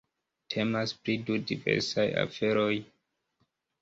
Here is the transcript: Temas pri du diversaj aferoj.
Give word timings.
Temas 0.53 0.93
pri 1.03 1.15
du 1.27 1.37
diversaj 1.51 2.07
aferoj. 2.23 2.71